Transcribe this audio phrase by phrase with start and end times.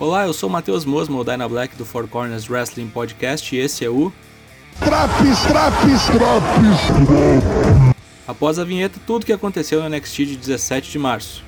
[0.00, 3.58] Olá, eu sou o Matheus Mosmo, o Dyna Black do Four Corners Wrestling Podcast e
[3.58, 4.10] esse é o.
[4.78, 7.94] Traps, traps, traps!
[8.26, 11.44] Após a vinheta, tudo que aconteceu no NXT de 17 de março.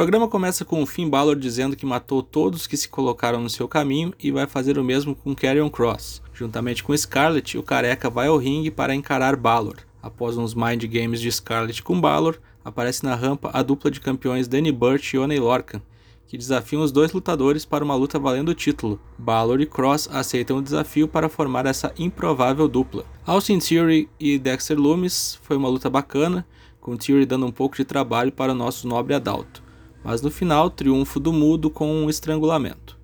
[0.00, 3.68] Programa começa com o Finn Balor dizendo que matou todos que se colocaram no seu
[3.68, 6.22] caminho e vai fazer o mesmo com Karrion Cross.
[6.32, 9.76] Juntamente com Scarlett, o careca vai ao ringue para encarar Balor.
[10.02, 14.48] Após uns mind games de Scarlett com Balor, aparece na rampa a dupla de campeões
[14.48, 15.82] Danny Burch e Oney Lorcan,
[16.26, 18.98] que desafiam os dois lutadores para uma luta valendo o título.
[19.18, 23.04] Balor e Cross aceitam o desafio para formar essa improvável dupla.
[23.26, 26.46] Austin Theory e Dexter Loomis foi uma luta bacana,
[26.80, 29.68] com Theory dando um pouco de trabalho para o nosso nobre Adalto
[30.02, 32.98] mas no final, triunfo do mudo com um estrangulamento.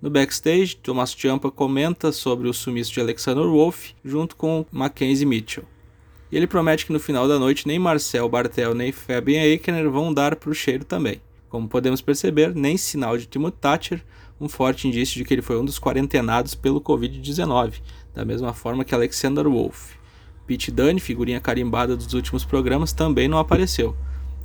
[0.00, 5.64] No backstage, Thomas Ciampa comenta sobre o sumiço de Alexander Wolf junto com Mackenzie Mitchell.
[6.30, 10.12] E ele promete que no final da noite nem Marcel Bartel nem Fabian Eichner vão
[10.12, 11.20] dar para o cheiro também.
[11.48, 14.04] Como podemos perceber, nem sinal de Timothy Thatcher,
[14.40, 17.74] um forte indício de que ele foi um dos quarentenados pelo Covid-19,
[18.12, 19.92] da mesma forma que Alexander Wolf.
[20.46, 23.94] Pete Dunne, figurinha carimbada dos últimos programas, também não apareceu.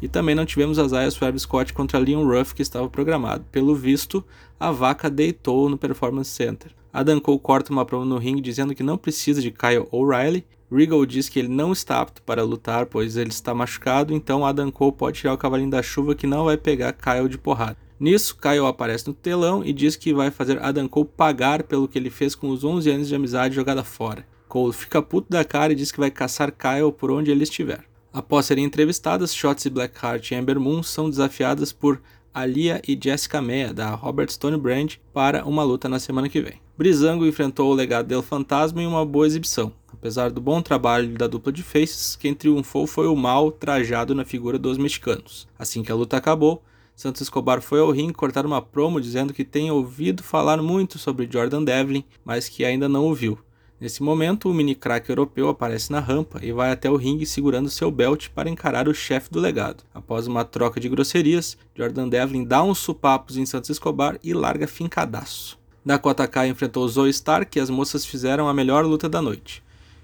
[0.00, 3.44] E também não tivemos as aias Swerve Scott contra Leon Ruff que estava programado.
[3.50, 4.24] Pelo visto,
[4.58, 6.70] a vaca deitou no Performance Center.
[6.92, 10.46] Adam Cole corta uma promo no ringue dizendo que não precisa de Kyle O'Reilly.
[10.70, 14.70] Regal diz que ele não está apto para lutar, pois ele está machucado, então Adam
[14.70, 17.76] Cole pode tirar o cavalinho da chuva que não vai pegar Kyle de porrada.
[17.98, 21.98] Nisso, Kyle aparece no telão e diz que vai fazer Adam Cole pagar pelo que
[21.98, 24.26] ele fez com os 11 anos de amizade jogada fora.
[24.48, 27.84] Cole fica puto da cara e diz que vai caçar Kyle por onde ele estiver.
[28.16, 32.00] Após serem entrevistadas, Shotzi Blackheart e Amber Moon são desafiadas por
[32.32, 36.58] Alia e Jessica Mea, da Robert Stone Brand, para uma luta na semana que vem.
[36.78, 39.70] Brizango enfrentou o legado del Fantasma em uma boa exibição.
[39.92, 44.24] Apesar do bom trabalho da dupla de faces, quem triunfou foi o mal trajado na
[44.24, 45.46] figura dos mexicanos.
[45.58, 46.62] Assim que a luta acabou,
[46.94, 51.28] Santos Escobar foi ao ringue cortar uma promo dizendo que tem ouvido falar muito sobre
[51.30, 53.38] Jordan Devlin, mas que ainda não o viu.
[53.78, 57.68] Nesse momento, o mini crack europeu aparece na rampa e vai até o ringue segurando
[57.68, 59.84] seu belt para encarar o chefe do legado.
[59.92, 64.66] Após uma troca de grosserias, Jordan Devlin dá uns supapos em Santos Escobar e larga
[64.66, 65.58] fincadaço.
[65.84, 69.62] Dakota Kai enfrentou Zoe Stark e as moças fizeram a melhor luta da noite.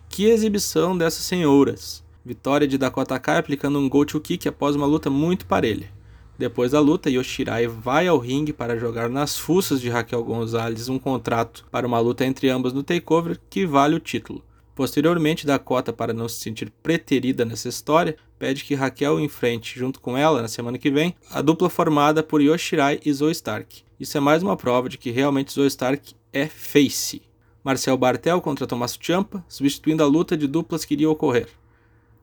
[0.08, 2.04] Que exibição dessas senhoras!
[2.24, 5.90] Vitória de Dakota Kai aplicando um go to kick após uma luta muito parelha.
[6.38, 10.98] Depois da luta, Yoshirai vai ao ringue para jogar nas fuças de Raquel Gonzalez um
[10.98, 14.42] contrato para uma luta entre ambas no takeover que vale o título.
[14.74, 20.16] Posteriormente, Dakota, para não se sentir preterida nessa história, pede que Raquel enfrente, junto com
[20.16, 23.84] ela, na semana que vem, a dupla formada por Yoshirai e Zoe Stark.
[24.00, 27.22] Isso é mais uma prova de que realmente Zoe Stark é face.
[27.62, 31.48] Marcel Bartel contra Tommaso Ciampa, substituindo a luta de duplas que iria ocorrer.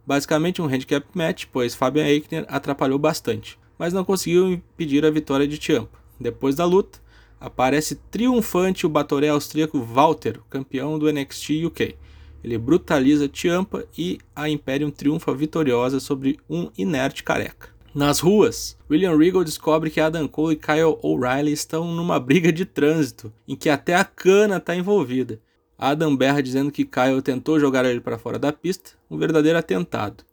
[0.06, 5.48] Basicamente um handicap match, pois Fabian Eichner atrapalhou bastante mas não conseguiu impedir a vitória
[5.48, 5.98] de Ciampa.
[6.20, 7.00] Depois da luta,
[7.40, 11.96] aparece triunfante o batoré austríaco Walter, campeão do NXT UK.
[12.44, 17.70] Ele brutaliza Ciampa e a Imperium triunfa vitoriosa sobre um inerte careca.
[17.96, 22.64] Nas ruas, William Regal descobre que Adam Cole e Kyle O'Reilly estão numa briga de
[22.66, 25.40] trânsito, em que até a cana está envolvida.
[25.78, 30.24] Adam berra dizendo que Kyle tentou jogar ele para fora da pista, um verdadeiro atentado.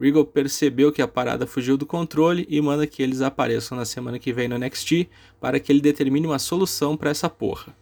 [0.00, 4.18] Regal percebeu que a parada fugiu do controle e manda que eles apareçam na semana
[4.18, 5.08] que vem no NXT
[5.40, 7.74] para que ele determine uma solução para essa porra.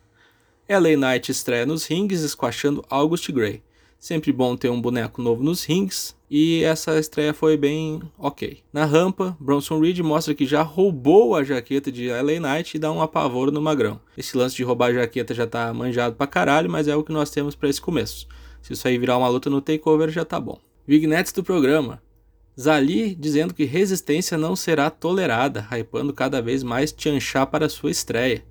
[0.69, 3.63] LA Knight estreia nos rings, esquachando August Gray.
[3.99, 8.61] Sempre bom ter um boneco novo nos rings, e essa estreia foi bem ok.
[8.73, 12.93] Na rampa, Bronson Reed mostra que já roubou a jaqueta de LA Knight e dá
[12.93, 14.01] um apavoro no magrão.
[14.17, 17.13] Esse lance de roubar a jaqueta já tá manjado pra caralho, mas é o que
[17.13, 18.29] nós temos para esse começo.
[18.63, 20.61] Se isso aí virar uma luta no takeover, já tá bom.
[20.91, 22.03] Vignettes do programa.
[22.61, 28.45] Zali dizendo que resistência não será tolerada, hypando cada vez mais Tianxia para sua estreia.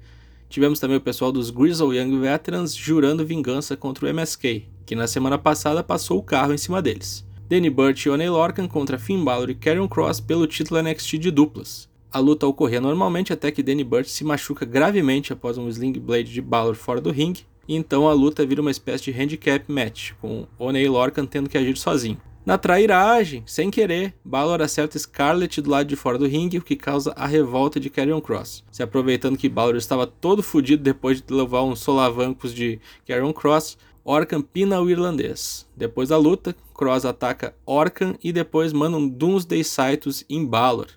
[0.48, 5.06] Tivemos também o pessoal dos Grizzle Young Veterans jurando vingança contra o MSK, que na
[5.06, 7.28] semana passada passou o carro em cima deles.
[7.50, 11.32] Danny Burch e Oney Lorcan contra Finn Balor e Karrion Cross pelo título NXT de
[11.32, 11.90] duplas.
[12.10, 16.32] A luta ocorria normalmente até que Danny Burch se machuca gravemente após um Sling Blade
[16.32, 20.14] de Balor fora do ringue, e então a luta vira uma espécie de handicap match,
[20.22, 22.18] com Oney Lorcan tendo que agir sozinho.
[22.50, 26.76] Na trairagem, sem querer, Balor acerta Scarlett do lado de fora do ringue, o que
[26.76, 28.64] causa a revolta de Karrion Cross.
[28.72, 33.78] Se aproveitando que Balor estava todo fodido depois de levar uns solavancos de Karrion Cross,
[34.04, 35.68] Orkan pina o irlandês.
[35.78, 40.88] Depois da luta, Cross ataca Orkan e depois manda um Doomsday Saitos em Balor.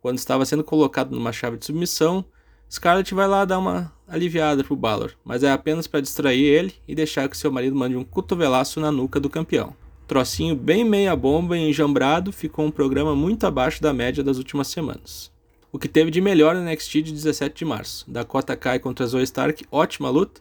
[0.00, 2.24] Quando estava sendo colocado numa chave de submissão,
[2.68, 6.94] Scarlett vai lá dar uma aliviada pro Balor, mas é apenas para distrair ele e
[6.96, 9.80] deixar que seu marido mande um cotovelaço na nuca do campeão.
[10.06, 14.68] Trocinho bem meia bomba e enjambrado ficou um programa muito abaixo da média das últimas
[14.68, 15.30] semanas.
[15.70, 18.04] O que teve de melhor no NXT de 17 de março.
[18.10, 20.40] Dakota Kai contra Zoe Stark, ótima luta.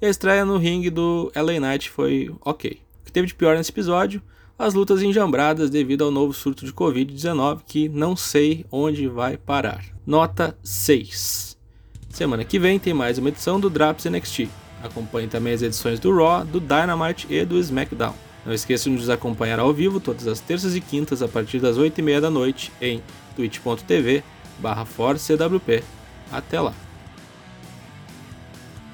[0.00, 2.80] E a estreia no ringue do LA Knight foi ok.
[3.02, 4.22] O que teve de pior nesse episódio?
[4.58, 9.84] As lutas enjambradas devido ao novo surto de Covid-19 que não sei onde vai parar.
[10.06, 11.58] Nota 6.
[12.08, 14.48] Semana que vem tem mais uma edição do Drops NXT.
[14.82, 18.29] Acompanhe também as edições do Raw, do Dynamite e do SmackDown.
[18.44, 21.76] Não esqueçam de nos acompanhar ao vivo todas as terças e quintas a partir das
[21.76, 23.02] 8h30 da noite em
[23.36, 24.22] twitch.tv
[24.58, 24.86] barra
[26.32, 26.74] Até lá!